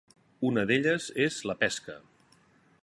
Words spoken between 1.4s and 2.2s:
la pesca.